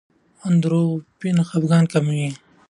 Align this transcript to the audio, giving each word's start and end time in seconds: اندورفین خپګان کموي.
اندورفین 0.47 1.37
خپګان 1.49 1.83
کموي. 1.91 2.27